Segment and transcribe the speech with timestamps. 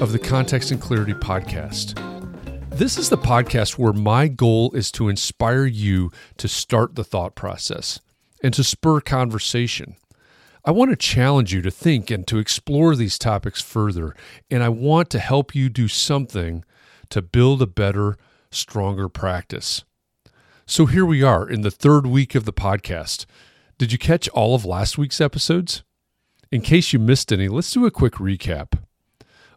[0.00, 1.98] of the Context and Clarity podcast.
[2.68, 7.34] This is the podcast where my goal is to inspire you to start the thought
[7.34, 7.98] process
[8.42, 9.96] and to spur conversation.
[10.66, 14.14] I want to challenge you to think and to explore these topics further,
[14.50, 16.62] and I want to help you do something
[17.08, 18.18] to build a better,
[18.50, 19.84] stronger practice.
[20.66, 23.24] So here we are in the third week of the podcast.
[23.78, 25.84] Did you catch all of last week's episodes?
[26.52, 28.78] In case you missed any, let's do a quick recap.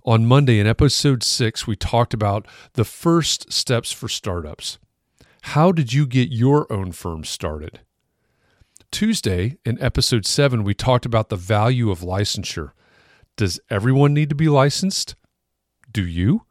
[0.05, 4.79] On Monday in episode six, we talked about the first steps for startups.
[5.41, 7.81] How did you get your own firm started?
[8.91, 12.71] Tuesday in episode seven, we talked about the value of licensure.
[13.35, 15.15] Does everyone need to be licensed?
[15.91, 16.45] Do you?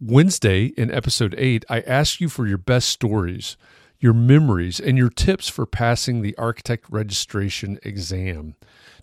[0.00, 3.56] Wednesday in episode eight, I asked you for your best stories
[4.02, 8.56] your memories, and your tips for passing the architect registration exam.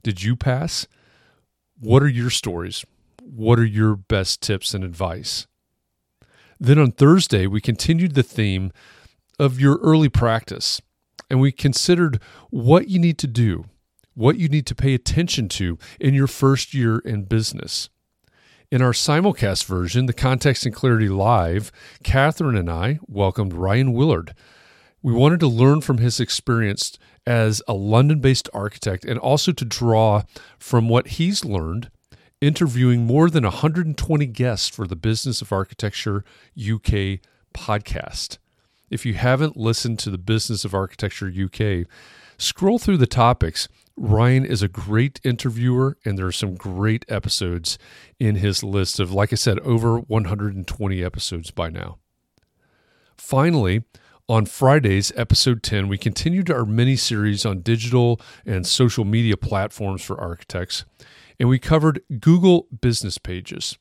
[0.03, 0.87] Did you pass?
[1.79, 2.85] What are your stories?
[3.31, 5.47] What are your best tips and advice?
[6.59, 8.71] Then on Thursday, we continued the theme
[9.37, 10.81] of your early practice
[11.29, 13.65] and we considered what you need to do,
[14.15, 17.89] what you need to pay attention to in your first year in business.
[18.71, 21.71] In our simulcast version, the Context and Clarity Live,
[22.03, 24.33] Catherine and I welcomed Ryan Willard
[25.01, 29.65] we wanted to learn from his experience as a London based architect and also to
[29.65, 30.23] draw
[30.57, 31.89] from what he's learned
[32.41, 36.23] interviewing more than 120 guests for the Business of Architecture
[36.57, 37.19] UK
[37.53, 38.37] podcast.
[38.89, 41.85] If you haven't listened to the Business of Architecture UK,
[42.37, 43.67] scroll through the topics.
[43.95, 47.77] Ryan is a great interviewer, and there are some great episodes
[48.17, 51.97] in his list of, like I said, over 120 episodes by now.
[53.17, 53.83] Finally,
[54.29, 60.01] on Fridays, episode 10, we continued our mini series on digital and social media platforms
[60.01, 60.85] for architects,
[61.39, 63.77] and we covered Google business pages.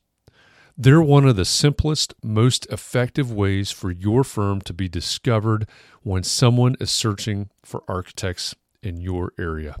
[0.77, 5.67] They're one of the simplest, most effective ways for your firm to be discovered
[6.03, 9.75] when someone is searching for architects in your area.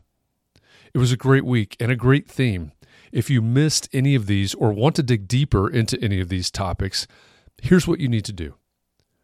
[0.93, 2.73] It was a great week and a great theme.
[3.13, 6.51] If you missed any of these or want to dig deeper into any of these
[6.51, 7.07] topics,
[7.61, 8.55] here's what you need to do.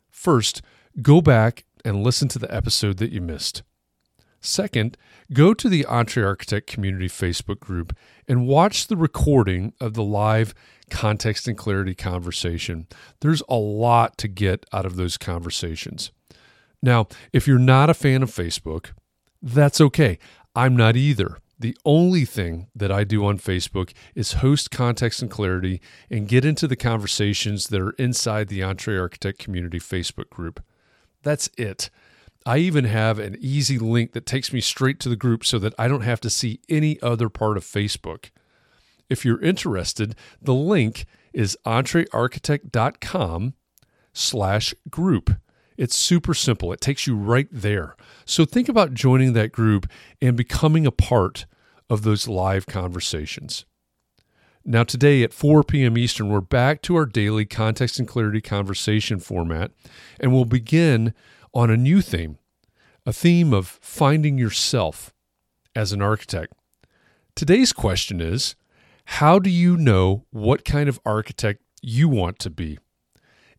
[0.10, 0.62] First,
[1.02, 3.64] go back and listen to the episode that you missed.
[4.46, 4.96] Second,
[5.34, 7.96] go to the EntreArchitect Community Facebook group
[8.28, 10.54] and watch the recording of the live
[10.90, 12.86] context and clarity conversation.
[13.22, 16.12] There's a lot to get out of those conversations.
[16.82, 18.92] Now, if you're not a fan of Facebook,
[19.42, 20.20] that's okay.
[20.56, 21.40] I'm not either.
[21.58, 26.46] The only thing that I do on Facebook is host context and clarity and get
[26.46, 30.64] into the conversations that are inside the EntreArchitect Community Facebook group.
[31.24, 31.90] That's it.
[32.46, 35.74] I even have an easy link that takes me straight to the group so that
[35.80, 38.30] I don't have to see any other part of Facebook.
[39.10, 43.54] If you're interested, the link is entrearchitect.com
[44.14, 45.36] slash group.
[45.78, 46.72] It's super simple.
[46.72, 47.96] It takes you right there.
[48.26, 49.90] So think about joining that group
[50.22, 51.46] and becoming a part
[51.90, 53.66] of those live conversations.
[54.64, 55.98] Now, today at 4 p.m.
[55.98, 59.72] Eastern, we're back to our daily context and clarity conversation format,
[60.20, 61.14] and we'll begin
[61.56, 62.38] on a new theme,
[63.06, 65.14] a theme of finding yourself
[65.74, 66.54] as an architect.
[67.34, 68.56] Today's question is
[69.06, 72.78] How do you know what kind of architect you want to be?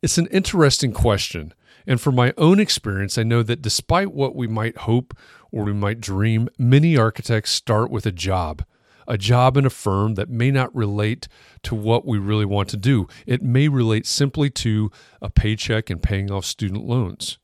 [0.03, 1.55] It's an interesting question.
[1.87, 5.17] And from my own experience, I know that despite what we might hope
[5.51, 8.65] or we might dream, many architects start with a job,
[9.07, 11.29] a job in a firm that may not relate
[11.63, 13.07] to what we really want to do.
[13.25, 14.91] It may relate simply to
[15.23, 17.39] a paycheck and paying off student loans.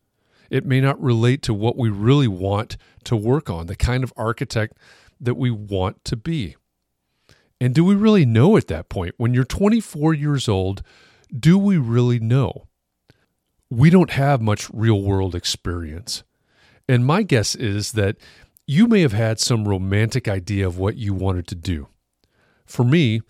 [0.53, 4.13] It may not relate to what we really want to work on, the kind of
[4.19, 4.77] architect
[5.19, 6.57] that we want to be.
[7.59, 9.15] And do we really know at that point?
[9.17, 10.83] When you're 24 years old,
[11.35, 12.69] do we really know?
[13.71, 16.23] We don't have much real world experience.
[16.87, 18.17] And my guess is that
[18.67, 21.89] you may have had some romantic idea of what you wanted to do.
[22.67, 23.23] For me,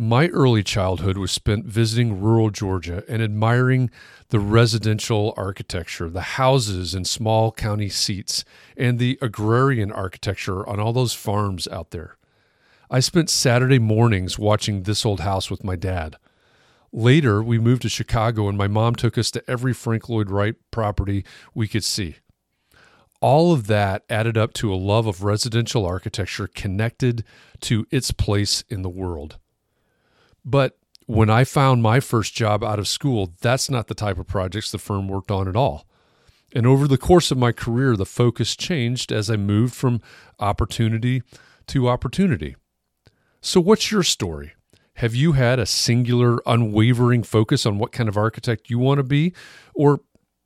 [0.00, 3.90] my early childhood was spent visiting rural Georgia and admiring
[4.30, 8.42] the residential architecture, the houses and small county seats,
[8.78, 12.16] and the agrarian architecture on all those farms out there.
[12.90, 16.16] I spent Saturday mornings watching This Old House with my dad.
[16.94, 20.54] Later, we moved to Chicago, and my mom took us to every Frank Lloyd Wright
[20.70, 22.16] property we could see.
[23.20, 27.22] All of that added up to a love of residential architecture connected
[27.60, 29.36] to its place in the world.
[30.44, 34.26] But when I found my first job out of school, that's not the type of
[34.26, 35.86] projects the firm worked on at all.
[36.54, 40.00] And over the course of my career, the focus changed as I moved from
[40.38, 41.22] opportunity
[41.68, 42.56] to opportunity.
[43.40, 44.52] So, what's your story?
[44.94, 49.04] Have you had a singular, unwavering focus on what kind of architect you want to
[49.04, 49.32] be?
[49.74, 50.00] Or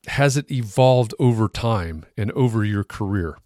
[0.07, 3.39] has it evolved over time and over your career?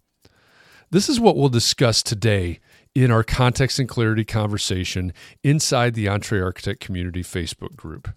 [0.91, 2.59] This is what we'll discuss today
[2.99, 8.09] in our context and clarity conversation inside the EntreArchitect Community Facebook group.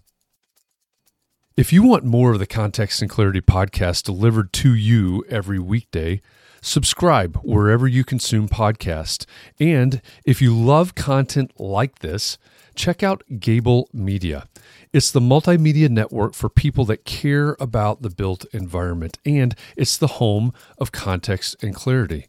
[1.55, 6.19] If you want more of the Context and Clarity podcast delivered to you every weekday,
[6.61, 9.25] subscribe wherever you consume podcasts.
[9.57, 12.37] And if you love content like this,
[12.75, 14.49] check out Gable Media.
[14.91, 20.07] It's the multimedia network for people that care about the built environment, and it's the
[20.07, 22.27] home of context and clarity.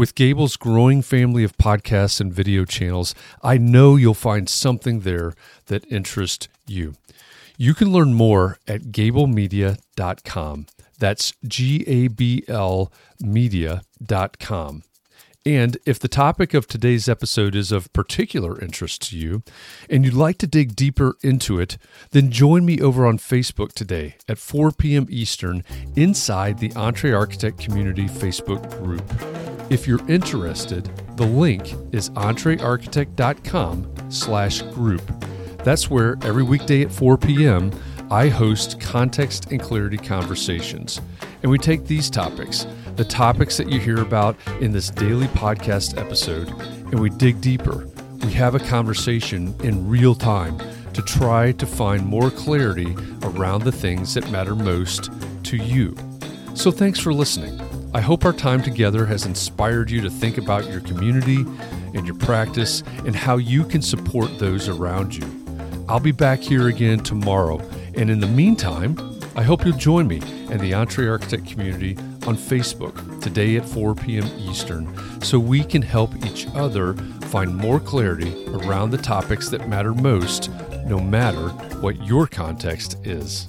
[0.00, 5.34] With Gable's growing family of podcasts and video channels, I know you'll find something there
[5.66, 6.94] that interests you.
[7.58, 10.66] You can learn more at gablemedia.com.
[10.98, 12.90] That's G A B L
[13.20, 14.84] media.com.
[15.44, 19.42] And if the topic of today's episode is of particular interest to you
[19.90, 21.76] and you'd like to dig deeper into it,
[22.12, 25.06] then join me over on Facebook today at 4 p.m.
[25.10, 25.62] Eastern
[25.94, 29.39] inside the EntreArchitect Community Facebook group.
[29.70, 35.02] If you're interested, the link is entrearchitect.com slash group.
[35.64, 37.70] That's where every weekday at 4 p.m.
[38.10, 41.00] I host context and clarity conversations.
[41.42, 42.66] And we take these topics–
[43.00, 46.50] the topics that you hear about in this daily podcast episode,
[46.92, 47.88] and we dig deeper.
[48.24, 50.60] We have a conversation in real time
[50.92, 55.08] to try to find more clarity around the things that matter most
[55.44, 55.96] to you.
[56.54, 57.69] So, thanks for listening.
[57.92, 61.44] I hope our time together has inspired you to think about your community
[61.92, 65.26] and your practice and how you can support those around you.
[65.88, 67.58] I'll be back here again tomorrow,
[67.96, 68.96] and in the meantime,
[69.34, 70.20] I hope you'll join me
[70.50, 71.96] and the EntreArchitect community
[72.28, 74.30] on Facebook today at 4 p.m.
[74.38, 79.94] Eastern so we can help each other find more clarity around the topics that matter
[79.94, 80.48] most,
[80.86, 81.48] no matter
[81.80, 83.48] what your context is.